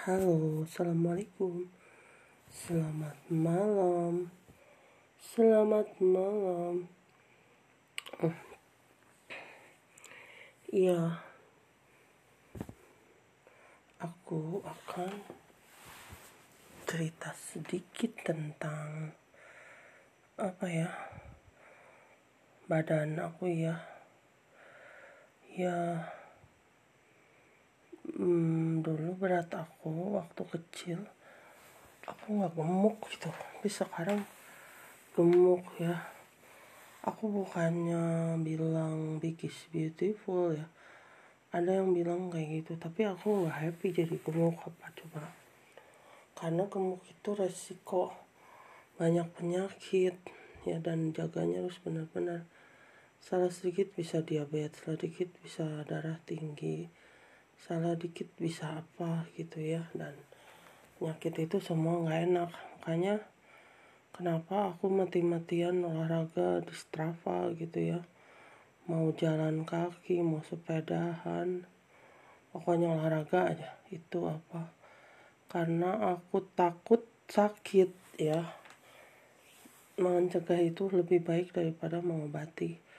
Halo, 0.00 0.64
Assalamualaikum. 0.64 1.68
Selamat 2.48 3.20
malam. 3.28 4.32
Selamat 5.20 5.92
malam. 6.00 6.88
Iya. 10.72 11.20
Aku 14.00 14.64
akan 14.64 15.20
cerita 16.88 17.36
sedikit 17.36 18.24
tentang 18.24 19.12
Apa 20.40 20.64
ya 20.64 20.88
Badan 22.64 23.20
aku 23.20 23.52
ya. 23.52 23.84
Ya 25.52 26.08
hmm, 28.06 28.80
dulu 28.80 29.16
berat 29.16 29.52
aku 29.52 30.16
waktu 30.16 30.42
kecil. 30.48 31.00
Aku 32.08 32.40
nggak 32.40 32.56
gemuk 32.56 32.96
gitu. 33.12 33.28
Tapi 33.28 33.68
sekarang 33.68 34.20
gemuk 35.12 35.64
ya. 35.76 36.08
Aku 37.00 37.32
bukannya 37.32 38.36
bilang 38.44 39.20
big 39.20 39.40
is 39.44 39.56
beautiful 39.72 40.52
ya. 40.52 40.68
Ada 41.50 41.82
yang 41.82 41.92
bilang 41.92 42.28
kayak 42.28 42.64
gitu. 42.64 42.72
Tapi 42.80 43.08
aku 43.08 43.44
nggak 43.44 43.56
happy 43.56 43.88
jadi 43.92 44.16
gemuk 44.20 44.60
apa 44.64 44.86
coba. 44.96 45.22
Karena 46.36 46.64
gemuk 46.68 47.04
itu 47.08 47.30
resiko. 47.36 48.12
Banyak 48.96 49.28
penyakit. 49.36 50.16
Ya 50.68 50.76
dan 50.76 51.16
jaganya 51.16 51.64
harus 51.64 51.80
benar-benar. 51.80 52.44
Salah 53.20 53.52
sedikit 53.52 53.92
bisa 53.92 54.24
diabetes 54.24 54.80
sedikit 54.84 55.28
bisa 55.44 55.84
darah 55.84 56.16
tinggi 56.24 56.99
salah 57.60 57.92
dikit 57.92 58.26
bisa 58.40 58.80
apa 58.80 59.28
gitu 59.36 59.60
ya 59.60 59.84
dan 59.92 60.16
penyakit 60.96 61.48
itu 61.48 61.56
semua 61.60 62.00
nggak 62.00 62.20
enak. 62.32 62.50
Makanya 62.80 63.14
kenapa 64.16 64.72
aku 64.76 64.88
mati-matian 64.88 65.84
olahraga 65.84 66.64
di 66.64 66.74
Strava 66.76 67.52
gitu 67.56 67.78
ya. 67.96 68.00
Mau 68.88 69.12
jalan 69.12 69.68
kaki 69.68 70.24
mau 70.24 70.40
sepedahan 70.44 71.64
pokoknya 72.52 72.96
olahraga 72.96 73.52
aja. 73.52 73.70
Itu 73.92 74.28
apa? 74.28 74.72
Karena 75.48 76.16
aku 76.16 76.44
takut 76.56 77.04
sakit 77.28 78.20
ya. 78.20 78.44
Mencegah 80.00 80.60
itu 80.64 80.88
lebih 80.88 81.20
baik 81.20 81.52
daripada 81.52 82.00
mengobati 82.00 82.89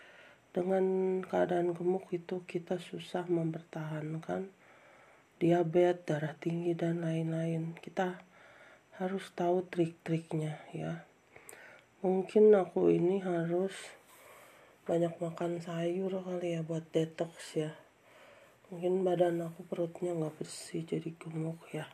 dengan 0.52 0.84
keadaan 1.24 1.72
gemuk 1.72 2.12
itu 2.12 2.44
kita 2.44 2.76
susah 2.76 3.24
mempertahankan 3.32 4.52
diabetes, 5.40 6.04
darah 6.04 6.36
tinggi 6.36 6.76
dan 6.76 7.00
lain-lain. 7.00 7.80
Kita 7.80 8.20
harus 9.00 9.32
tahu 9.32 9.64
trik-triknya 9.72 10.60
ya. 10.76 11.08
Mungkin 12.04 12.52
aku 12.52 12.92
ini 12.92 13.24
harus 13.24 13.72
banyak 14.84 15.16
makan 15.24 15.64
sayur 15.64 16.12
kali 16.20 16.60
ya 16.60 16.62
buat 16.68 16.84
detox 16.92 17.56
ya. 17.56 17.72
Mungkin 18.68 19.08
badan 19.08 19.40
aku 19.40 19.64
perutnya 19.64 20.12
nggak 20.12 20.36
bersih 20.36 20.84
jadi 20.84 21.16
gemuk 21.16 21.64
ya. 21.72 21.88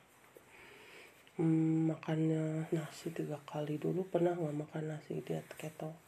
Hmm, 1.37 1.93
makannya 1.93 2.65
nasi 2.73 3.13
tiga 3.13 3.37
kali 3.45 3.77
dulu 3.77 4.01
pernah 4.09 4.33
nggak 4.33 4.57
makan 4.57 4.97
nasi 4.97 5.21
diet 5.21 5.45
keto 5.53 6.06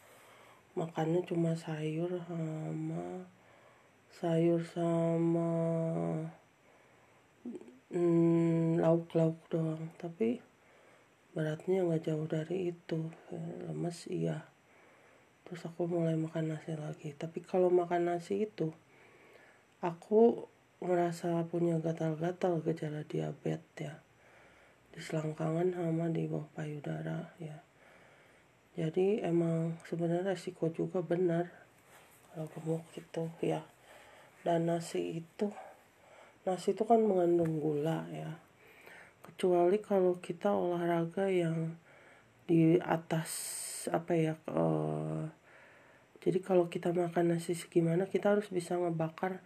makannya 0.80 1.20
cuma 1.28 1.52
sayur 1.60 2.08
sama 2.24 3.28
sayur 4.16 4.64
sama 4.64 5.52
hmm, 7.92 8.80
lauk-lauk 8.80 9.36
doang. 9.52 9.92
Tapi 10.00 10.40
beratnya 11.36 11.84
nggak 11.84 12.08
jauh 12.08 12.28
dari 12.32 12.72
itu. 12.72 13.12
Lemes 13.68 14.08
iya. 14.08 14.48
Terus 15.44 15.68
aku 15.68 15.92
mulai 15.92 16.16
makan 16.16 16.56
nasi 16.56 16.80
lagi. 16.80 17.12
Tapi 17.12 17.44
kalau 17.44 17.68
makan 17.68 18.16
nasi 18.16 18.48
itu 18.48 18.72
aku 19.84 20.48
merasa 20.80 21.44
punya 21.52 21.76
gatal-gatal 21.84 22.64
gejala 22.64 23.04
diabetes 23.04 23.84
ya. 23.84 23.96
Di 24.96 25.00
selangkangan 25.04 25.76
sama 25.76 26.08
di 26.08 26.26
bawah 26.26 26.48
payudara 26.56 27.36
ya 27.38 27.69
jadi 28.80 29.28
emang 29.28 29.76
sebenarnya 29.92 30.32
resiko 30.32 30.72
juga 30.72 31.04
benar 31.04 31.52
kalau 32.32 32.48
gemuk 32.56 32.84
gitu 32.96 33.28
ya. 33.44 33.60
Dan 34.48 34.72
nasi 34.72 35.20
itu 35.20 35.52
nasi 36.48 36.72
itu 36.72 36.88
kan 36.88 37.04
mengandung 37.04 37.60
gula 37.60 38.08
ya. 38.08 38.40
Kecuali 39.20 39.84
kalau 39.84 40.24
kita 40.24 40.56
olahraga 40.56 41.28
yang 41.28 41.76
di 42.48 42.80
atas 42.80 43.28
apa 43.92 44.16
ya 44.16 44.34
uh, 44.48 45.28
jadi 46.24 46.40
kalau 46.40 46.72
kita 46.72 46.96
makan 46.96 47.36
nasi 47.36 47.60
segimana 47.60 48.08
kita 48.08 48.32
harus 48.32 48.48
bisa 48.48 48.80
ngebakar 48.80 49.44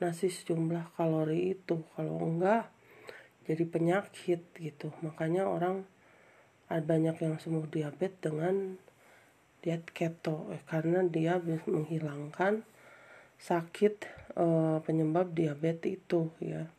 nasi 0.00 0.32
sejumlah 0.32 0.96
kalori 0.96 1.52
itu. 1.52 1.84
Kalau 1.92 2.16
enggak 2.24 2.72
jadi 3.44 3.68
penyakit 3.68 4.40
gitu. 4.56 4.88
Makanya 5.04 5.52
orang 5.52 5.84
ada 6.70 6.86
banyak 6.86 7.18
yang 7.18 7.36
sembuh 7.42 7.66
diabetes 7.66 8.22
dengan 8.22 8.78
diet 9.60 9.90
keto 9.90 10.54
eh, 10.54 10.62
karena 10.70 11.02
dia 11.02 11.42
menghilangkan 11.42 12.62
sakit 13.42 13.94
eh, 14.38 14.78
penyebab 14.86 15.34
diabetes 15.34 15.98
itu 15.98 16.30
ya. 16.38 16.70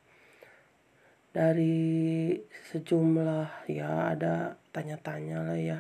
Dari 1.32 2.36
sejumlah 2.72 3.72
ya 3.72 4.16
ada 4.16 4.56
tanya-tanya 4.72 5.38
lah 5.44 5.60
ya. 5.60 5.80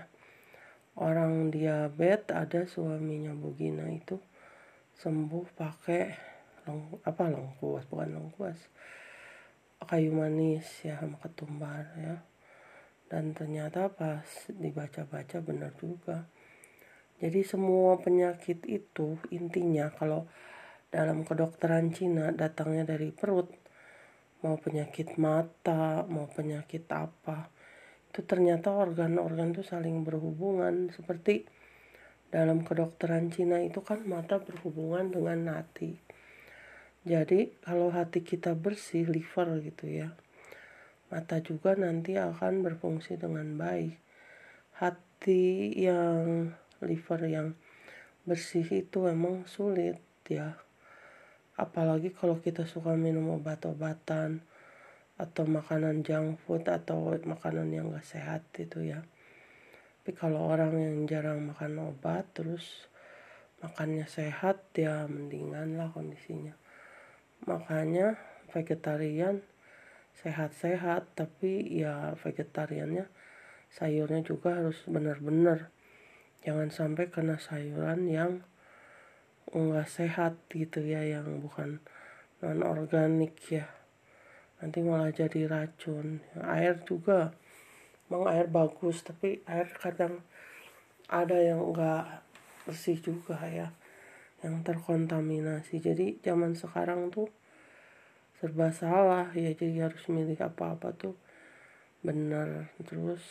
Orang 0.99 1.55
diabetes 1.55 2.35
ada 2.35 2.67
suaminya 2.67 3.31
Bu 3.31 3.55
Gina 3.55 3.87
itu 3.87 4.19
sembuh 4.99 5.45
pakai 5.55 6.03
long, 6.67 6.99
apa 7.01 7.31
longkuas 7.31 7.89
bukan 7.89 8.21
longkuas 8.21 8.59
kayu 9.81 10.13
manis 10.13 10.85
ya 10.85 11.01
sama 11.01 11.17
ketumbar 11.17 11.89
ya 11.97 12.21
dan 13.11 13.35
ternyata 13.35 13.91
pas 13.91 14.23
dibaca-baca 14.47 15.43
benar 15.43 15.75
juga. 15.75 16.31
Jadi 17.19 17.43
semua 17.43 17.99
penyakit 17.99 18.63
itu 18.71 19.19
intinya 19.35 19.91
kalau 19.91 20.31
dalam 20.87 21.27
kedokteran 21.27 21.91
Cina 21.91 22.31
datangnya 22.31 22.95
dari 22.95 23.11
perut 23.11 23.51
mau 24.47 24.55
penyakit 24.55 25.19
mata 25.19 26.07
mau 26.07 26.31
penyakit 26.31 26.87
apa 26.87 27.51
itu 28.11 28.27
ternyata 28.27 28.75
organ-organ 28.75 29.55
itu 29.55 29.63
saling 29.63 30.03
berhubungan. 30.03 30.91
Seperti 30.91 31.47
dalam 32.31 32.63
kedokteran 32.63 33.31
Cina 33.31 33.59
itu 33.63 33.79
kan 33.83 34.03
mata 34.07 34.39
berhubungan 34.39 35.11
dengan 35.11 35.59
hati. 35.59 35.95
Jadi 37.07 37.59
kalau 37.63 37.91
hati 37.91 38.23
kita 38.23 38.55
bersih 38.55 39.07
liver 39.07 39.63
gitu 39.63 39.87
ya 39.87 40.11
mata 41.11 41.43
juga 41.43 41.75
nanti 41.75 42.15
akan 42.15 42.63
berfungsi 42.63 43.19
dengan 43.19 43.59
baik. 43.59 43.99
Hati 44.79 45.75
yang 45.75 46.55
liver 46.79 47.21
yang 47.27 47.53
bersih 48.23 48.63
itu 48.63 49.11
emang 49.11 49.43
sulit 49.43 49.99
ya. 50.31 50.55
Apalagi 51.59 52.15
kalau 52.15 52.39
kita 52.39 52.63
suka 52.63 52.95
minum 52.95 53.35
obat-obatan 53.35 54.39
atau 55.19 55.43
makanan 55.45 56.01
junk 56.01 56.39
food 56.47 56.65
atau 56.65 57.13
makanan 57.27 57.69
yang 57.69 57.91
gak 57.93 58.07
sehat 58.07 58.41
itu 58.57 58.81
ya. 58.81 59.03
Tapi 60.01 60.17
kalau 60.17 60.49
orang 60.49 60.73
yang 60.81 60.97
jarang 61.05 61.45
makan 61.45 61.93
obat 61.93 62.25
terus 62.33 62.89
makannya 63.61 64.09
sehat 64.09 64.65
ya 64.73 65.05
mendingan 65.05 65.77
lah 65.77 65.93
kondisinya. 65.93 66.57
Makanya 67.45 68.17
vegetarian 68.49 69.45
sehat-sehat 70.19 71.15
tapi 71.15 71.81
ya 71.81 72.13
vegetariannya 72.19 73.07
sayurnya 73.71 74.21
juga 74.21 74.59
harus 74.59 74.83
benar-benar. 74.83 75.71
Jangan 76.43 76.69
sampai 76.73 77.07
kena 77.07 77.39
sayuran 77.39 78.11
yang 78.11 78.43
enggak 79.51 79.87
sehat 79.87 80.33
gitu 80.51 80.83
ya 80.83 81.01
yang 81.03 81.39
bukan 81.39 81.79
non 82.43 82.61
organik 82.65 83.39
ya. 83.47 83.67
Nanti 84.59 84.83
malah 84.83 85.15
jadi 85.15 85.47
racun. 85.47 86.19
Air 86.37 86.83
juga 86.83 87.31
emang 88.11 88.27
air 88.27 88.51
bagus 88.51 89.01
tapi 89.07 89.39
air 89.47 89.71
kadang 89.79 90.19
ada 91.07 91.39
yang 91.39 91.63
enggak 91.71 92.27
bersih 92.67 92.99
juga 92.99 93.39
ya 93.47 93.71
yang 94.43 94.65
terkontaminasi. 94.65 95.79
Jadi 95.79 96.19
zaman 96.19 96.57
sekarang 96.57 97.13
tuh 97.13 97.29
serba 98.41 98.73
salah 98.73 99.29
ya 99.37 99.53
jadi 99.53 99.85
harus 99.85 100.01
milih 100.09 100.41
apa-apa 100.41 100.97
tuh. 100.97 101.13
Benar 102.01 102.73
terus 102.81 103.21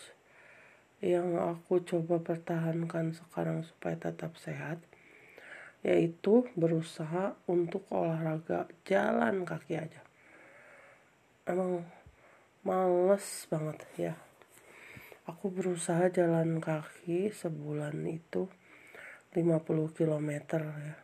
yang 1.03 1.35
aku 1.35 1.83
coba 1.83 2.23
pertahankan 2.23 3.11
sekarang 3.19 3.67
supaya 3.67 3.99
tetap 3.99 4.39
sehat 4.39 4.79
yaitu 5.83 6.47
berusaha 6.55 7.35
untuk 7.51 7.91
olahraga 7.91 8.71
jalan 8.87 9.43
kaki 9.43 9.83
aja. 9.83 9.99
Emang 11.43 11.83
males 12.63 13.51
banget 13.51 13.83
ya. 13.99 14.15
Aku 15.27 15.51
berusaha 15.51 16.07
jalan 16.15 16.63
kaki 16.63 17.35
sebulan 17.35 17.99
itu 18.07 18.47
50 19.35 19.91
km 19.99 20.31
ya. 20.63 20.97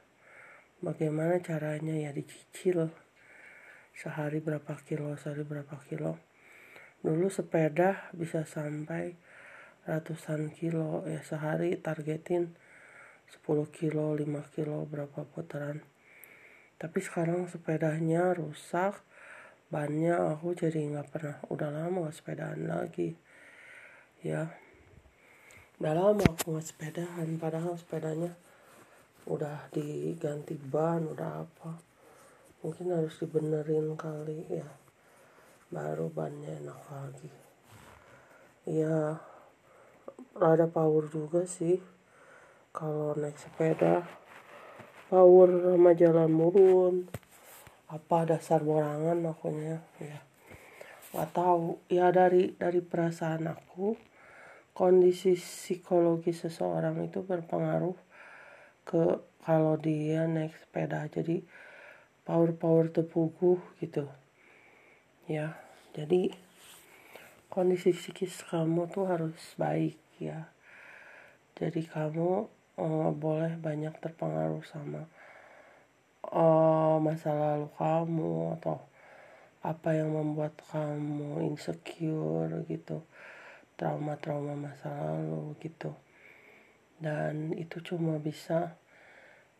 Bagaimana 0.79 1.43
caranya 1.43 1.97
ya 1.99 2.15
dicicil 2.15 2.93
sehari 3.97 4.45
berapa 4.45 4.77
kilo 4.85 5.17
sehari 5.17 5.43
berapa 5.49 5.81
kilo. 5.89 6.21
Dulu 7.01 7.33
sepeda 7.33 8.13
bisa 8.13 8.45
sampai 8.45 9.17
ratusan 9.89 10.53
kilo 10.53 11.09
ya 11.09 11.25
sehari 11.25 11.81
targetin 11.81 12.53
10 13.33 13.43
kilo 13.73 14.13
5 14.13 14.55
kilo 14.55 14.85
berapa 14.85 15.25
putaran. 15.25 15.81
Tapi 16.77 16.99
sekarang 17.01 17.49
sepedanya 17.49 18.37
rusak 18.37 19.01
bannya 19.73 20.15
aku 20.37 20.53
jadi 20.53 20.79
nggak 20.79 21.09
pernah 21.11 21.37
udah 21.49 21.71
lama 21.73 22.07
nggak 22.07 22.17
sepedaan 22.21 22.69
lagi 22.69 23.17
ya. 24.21 24.53
Udah 25.81 25.95
lama 25.97 26.23
aku 26.23 26.53
nggak 26.53 26.69
sepedaan 26.69 27.41
padahal 27.41 27.81
sepedanya 27.81 28.37
udah 29.27 29.73
diganti 29.75 30.55
ban 30.55 31.03
udah 31.03 31.43
apa 31.43 31.86
mungkin 32.67 32.91
harus 32.91 33.15
dibenerin 33.23 33.95
kali 33.95 34.43
ya. 34.51 34.67
Baru 35.71 36.11
bannya 36.11 36.59
enak 36.59 36.83
lagi. 36.91 37.31
Ya 38.67 39.23
rada 40.35 40.67
power 40.67 41.07
juga 41.07 41.47
sih. 41.47 41.79
Kalau 42.75 43.15
naik 43.15 43.39
sepeda 43.39 44.03
power 45.07 45.47
sama 45.47 45.95
jalan 45.95 46.27
murun. 46.27 47.07
Apa 47.87 48.27
dasar 48.27 48.67
borangan 48.67 49.15
makanya 49.15 49.87
ya. 50.03 50.19
Nggak 51.15 51.31
tahu. 51.39 51.79
Ya 51.87 52.11
dari 52.11 52.59
dari 52.59 52.83
perasaan 52.83 53.47
aku 53.47 53.95
kondisi 54.75 55.39
psikologi 55.39 56.35
seseorang 56.35 56.99
itu 57.07 57.23
berpengaruh 57.23 57.95
ke 58.83 59.23
kalau 59.47 59.79
dia 59.79 60.27
naik 60.27 60.51
sepeda. 60.59 61.07
Jadi 61.07 61.47
power 62.27 62.51
power 62.53 62.91
terpuguh 62.91 63.63
gitu. 63.79 64.11
Ya 65.31 65.55
jadi 65.95 66.35
kondisi 67.47 67.95
psikis 67.95 68.43
kamu 68.45 68.91
tuh 68.91 69.07
harus 69.07 69.39
baik 69.57 69.97
ya. 70.19 70.51
Jadi 71.57 71.87
kamu 71.89 72.51
uh, 72.77 73.11
boleh 73.17 73.57
banyak 73.57 73.97
terpengaruh 74.03 74.61
sama 74.67 75.09
uh, 76.29 76.99
masa 77.01 77.33
lalu 77.33 77.71
kamu 77.79 78.59
atau 78.61 78.83
apa 79.65 79.99
yang 79.99 80.15
membuat 80.15 80.55
kamu 80.71 81.43
insecure 81.49 82.63
gitu 82.71 83.03
trauma-trauma 83.77 84.57
masa 84.57 84.89
lalu 84.89 85.57
gitu. 85.61 85.93
Dan 86.97 87.53
itu 87.57 87.81
cuma 87.85 88.17
bisa 88.17 88.81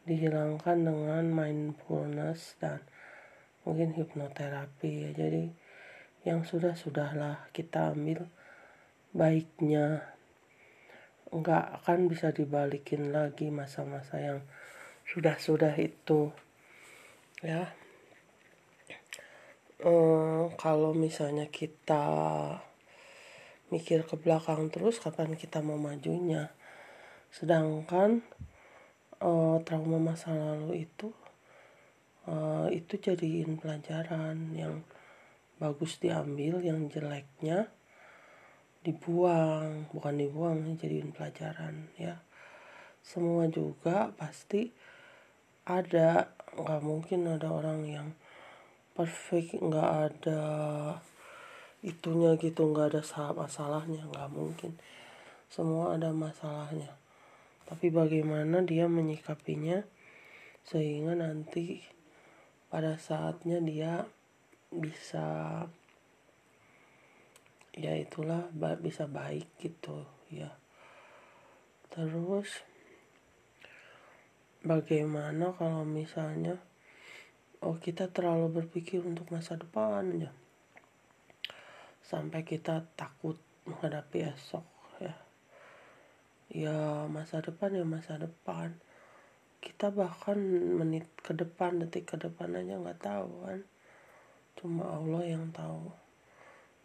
dihilangkan 0.07 0.87
dengan 0.87 1.27
mindfulness 1.27 2.55
dan 2.63 2.81
mungkin 3.67 3.93
hipnoterapi 3.99 5.11
ya. 5.11 5.11
Jadi 5.13 5.51
yang 6.23 6.47
sudah 6.47 6.79
sudahlah 6.79 7.51
kita 7.51 7.91
ambil 7.91 8.31
baiknya. 9.11 10.15
Nggak 11.35 11.83
akan 11.83 12.07
bisa 12.07 12.31
dibalikin 12.31 13.11
lagi 13.11 13.51
masa-masa 13.51 14.23
yang 14.23 14.41
sudah-sudah 15.11 15.75
itu 15.79 16.31
ya. 17.43 17.75
Uh, 19.83 20.49
kalau 20.57 20.97
misalnya 20.97 21.51
kita 21.53 22.01
mikir 23.69 24.07
ke 24.07 24.15
belakang 24.15 24.71
terus 24.71 25.03
kapan 25.03 25.35
kita 25.35 25.59
mau 25.61 25.77
majunya. 25.77 26.55
Sedangkan 27.35 28.23
uh, 29.21 29.57
trauma 29.65 29.97
masa 30.01 30.35
lalu 30.35 30.85
itu 30.85 31.13
uh, 32.29 32.69
itu 32.69 32.99
jadiin 33.01 33.57
pelajaran 33.57 34.53
yang 34.53 34.85
bagus 35.57 35.97
diambil 35.97 36.61
yang 36.61 36.93
jeleknya 36.93 37.73
dibuang 38.85 39.89
bukan 39.91 40.15
dibuang 40.21 40.59
jadiin 40.79 41.11
pelajaran 41.11 41.91
ya. 41.99 42.23
Semua 43.03 43.47
juga 43.51 44.11
pasti 44.15 44.71
ada 45.67 46.31
nggak 46.55 46.83
mungkin 46.83 47.27
ada 47.27 47.51
orang 47.51 47.87
yang 47.87 48.09
perfect 48.95 49.59
nggak 49.59 49.91
ada 50.11 50.43
itunya 51.83 52.35
gitu 52.39 52.67
nggak 52.71 52.95
ada 52.95 53.03
masalahnya 53.35 54.07
nggak 54.07 54.31
mungkin. 54.31 54.79
Semua 55.51 55.95
ada 55.99 56.11
masalahnya 56.11 57.06
tapi 57.67 57.91
bagaimana 57.91 58.63
dia 58.63 58.87
menyikapinya 58.87 59.83
sehingga 60.63 61.19
nanti 61.19 61.83
pada 62.71 62.95
saatnya 62.99 63.59
dia 63.63 64.07
bisa 64.71 65.63
ya 67.77 67.93
itulah 67.99 68.51
bisa 68.79 69.11
baik 69.11 69.51
gitu 69.59 70.07
ya. 70.31 70.55
Terus 71.91 72.63
bagaimana 74.63 75.55
kalau 75.55 75.83
misalnya 75.83 76.59
oh 77.63 77.79
kita 77.83 78.11
terlalu 78.11 78.63
berpikir 78.63 79.03
untuk 79.03 79.31
masa 79.35 79.59
depan 79.59 80.23
ya. 80.23 80.33
Sampai 82.03 82.47
kita 82.47 82.87
takut 82.95 83.39
menghadapi 83.67 84.31
esok 84.31 84.76
ya 86.51 87.11
masa 87.11 87.43
depan 87.43 87.75
ya 87.75 87.83
masa 87.83 88.19
depan. 88.19 88.79
Kita 89.59 89.91
bahkan 89.91 90.39
menit 90.79 91.11
ke 91.19 91.35
depan 91.35 91.83
detik 91.83 92.15
ke 92.15 92.17
depan 92.21 92.55
aja 92.55 92.79
nggak 92.79 93.03
tahu 93.03 93.31
kan. 93.43 93.61
Cuma 94.55 94.95
Allah 94.95 95.27
yang 95.27 95.51
tahu. 95.51 95.91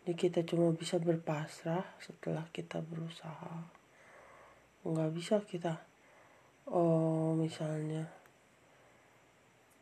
Jadi 0.02 0.13
kita 0.18 0.40
cuma 0.50 0.74
bisa 0.74 0.98
berpasrah 0.98 1.86
setelah 2.02 2.50
kita 2.50 2.81
berusaha. 2.81 3.69
Nggak 4.81 5.12
bisa 5.13 5.36
kita 5.46 5.78
oh 6.66 7.38
misalnya 7.38 8.10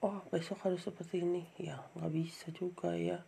oh 0.03 0.19
besok 0.27 0.59
harus 0.67 0.83
seperti 0.83 1.23
ini. 1.23 1.47
Ya 1.55 1.79
nggak 1.95 2.11
bisa 2.11 2.51
juga 2.51 2.99
ya. 2.99 3.23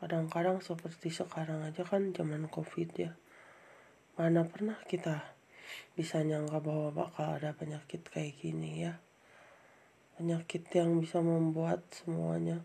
Kadang-kadang 0.00 0.64
seperti 0.64 1.12
sekarang 1.12 1.60
aja 1.60 1.84
kan 1.84 2.16
zaman 2.16 2.48
covid 2.48 2.88
ya 2.96 3.12
mana 4.16 4.48
pernah 4.48 4.80
kita 4.88 5.20
bisa 5.92 6.24
nyangka 6.24 6.64
bahwa 6.64 6.88
bakal 6.88 7.36
ada 7.36 7.52
penyakit 7.52 8.00
kayak 8.08 8.40
gini 8.40 8.88
ya? 8.88 8.96
Penyakit 10.16 10.64
yang 10.72 11.04
bisa 11.04 11.20
membuat 11.20 11.84
semuanya 11.92 12.64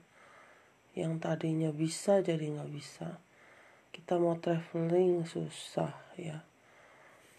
yang 0.96 1.20
tadinya 1.20 1.76
bisa 1.76 2.24
jadi 2.24 2.56
nggak 2.56 2.72
bisa. 2.72 3.20
Kita 3.92 4.16
mau 4.16 4.40
traveling 4.40 5.28
susah 5.28 5.92
ya. 6.16 6.40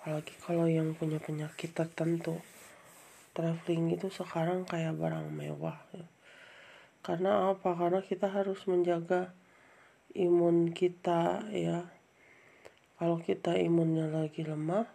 Apalagi 0.01 0.37
kalau 0.45 0.69
yang 0.69 0.93
punya 0.93 1.17
penyakit 1.17 1.73
tertentu. 1.73 2.37
Traveling 3.33 3.97
itu 3.97 4.13
sekarang 4.13 4.69
kayak 4.69 4.93
barang 4.93 5.33
mewah 5.33 5.81
ya. 5.97 6.05
karena 7.01 7.57
apa? 7.57 7.73
Karena 7.73 8.05
kita 8.05 8.29
harus 8.29 8.61
menjaga 8.69 9.33
imun 10.13 10.77
kita 10.77 11.49
ya 11.49 11.89
kalau 13.03 13.19
kita 13.19 13.59
imunnya 13.59 14.07
lagi 14.07 14.47
lemah 14.47 14.87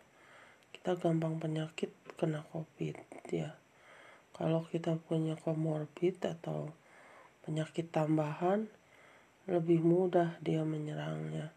kita 0.71 0.95
gampang 0.95 1.43
penyakit 1.43 1.91
kena 2.15 2.39
covid 2.55 2.95
ya. 3.27 3.51
Kalau 4.31 4.63
kita 4.63 4.95
punya 4.95 5.35
komorbid 5.35 6.15
atau 6.23 6.71
penyakit 7.43 7.91
tambahan 7.91 8.71
lebih 9.43 9.83
mudah 9.83 10.39
dia 10.39 10.63
menyerangnya. 10.63 11.51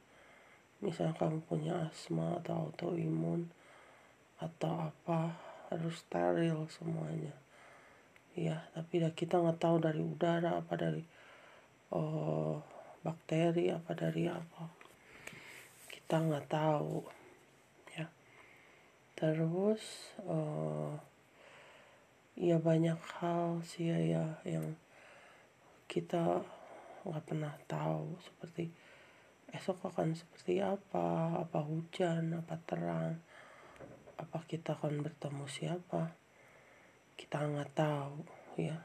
Misal 0.82 1.14
kamu 1.14 1.38
punya 1.46 1.86
asma 1.86 2.42
atau 2.42 2.66
autoimun 2.66 3.46
atau 4.42 4.90
apa 4.90 5.38
harus 5.70 6.02
steril 6.02 6.66
semuanya. 6.66 7.38
Ya 8.34 8.66
tapi 8.74 8.98
kita 9.14 9.38
nggak 9.38 9.62
tahu 9.62 9.78
dari 9.78 10.02
udara 10.02 10.58
apa 10.58 10.74
dari 10.74 11.06
oh, 11.94 12.58
bakteri 13.06 13.70
apa 13.70 13.94
dari 13.94 14.26
apa 14.26 14.79
kita 16.10 16.26
nggak 16.26 16.50
tahu 16.50 17.06
ya. 17.94 18.10
Terus 19.14 20.10
uh, 20.26 20.98
ya 22.34 22.58
banyak 22.58 22.98
hal 22.98 23.62
sih 23.62 23.94
ya, 23.94 24.02
ya 24.02 24.26
yang 24.42 24.74
kita 25.86 26.42
nggak 27.06 27.24
pernah 27.30 27.54
tahu. 27.70 28.18
Seperti 28.26 28.74
esok 29.54 29.86
akan 29.94 30.18
seperti 30.18 30.58
apa 30.58 31.46
apa 31.46 31.62
hujan 31.62 32.34
apa 32.34 32.58
terang 32.66 33.22
apa 34.18 34.38
kita 34.50 34.74
akan 34.82 35.06
bertemu 35.06 35.46
siapa 35.46 36.10
kita 37.14 37.38
nggak 37.38 37.70
tahu 37.70 38.26
ya. 38.58 38.82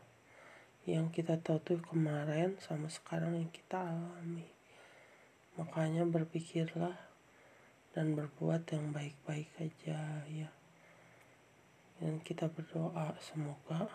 Yang 0.86 1.10
kita 1.10 1.42
tahu 1.42 1.58
tuh 1.58 1.82
kemarin 1.90 2.62
sama 2.62 2.86
sekarang 2.86 3.34
yang 3.34 3.50
kita 3.50 3.82
alami. 3.82 4.46
Makanya 5.58 6.06
berpikirlah 6.06 7.15
dan 7.96 8.12
berbuat 8.12 8.68
yang 8.76 8.92
baik-baik 8.92 9.48
aja 9.56 10.28
ya. 10.28 10.52
Dan 11.96 12.20
kita 12.20 12.52
berdoa 12.52 13.16
semoga 13.24 13.88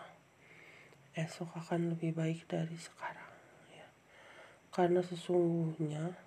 esok 1.13 1.53
akan 1.53 1.93
lebih 1.93 2.17
baik 2.17 2.49
dari 2.49 2.73
sekarang 2.81 3.29
ya. 3.77 3.85
Karena 4.73 5.05
sesungguhnya 5.05 6.17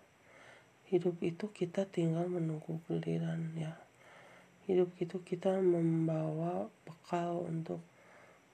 hidup 0.86 1.18
itu 1.18 1.50
kita 1.50 1.90
tinggal 1.90 2.30
menunggu 2.30 2.78
giliran 2.86 3.50
ya. 3.58 3.74
Hidup 4.70 4.94
itu 5.02 5.18
kita 5.26 5.58
membawa 5.58 6.70
bekal 6.86 7.42
untuk 7.42 7.82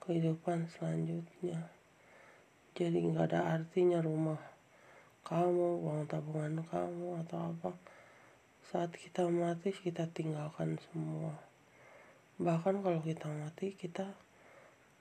kehidupan 0.01 0.65
selanjutnya. 0.73 1.69
Jadi 2.73 3.05
nggak 3.05 3.37
ada 3.37 3.61
artinya 3.61 4.01
rumah 4.01 4.41
kamu 5.29 5.85
uang 5.85 6.09
tabungan 6.09 6.65
kamu 6.73 7.21
atau 7.29 7.53
apa 7.53 7.71
saat 8.71 8.95
kita 8.95 9.27
mati 9.27 9.75
kita 9.75 10.07
tinggalkan 10.15 10.79
semua. 10.79 11.35
Bahkan 12.39 12.87
kalau 12.87 13.03
kita 13.03 13.27
mati 13.27 13.75
kita 13.75 14.15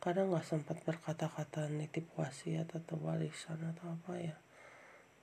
kadang 0.01 0.33
nggak 0.33 0.41
sempat 0.41 0.81
berkata-kata 0.81 1.69
nitip 1.69 2.09
wasiat 2.17 2.65
atau 2.73 2.97
warisan 2.97 3.61
atau 3.61 3.93
apa 3.93 4.17
ya. 4.17 4.35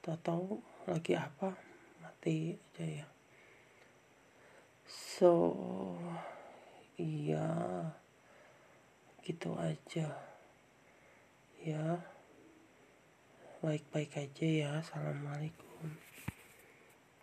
Tahu 0.06 0.62
lagi 0.86 1.18
apa 1.18 1.58
mati 1.98 2.54
aja 2.54 2.86
ya. 3.02 3.06
So 4.86 5.34
iya 7.02 7.50
gitu 9.26 9.58
aja. 9.58 10.06
Ya 11.66 11.98
baik-baik 13.58 14.14
aja 14.14 14.46
ya. 14.46 14.70
Assalamualaikum 14.78 15.65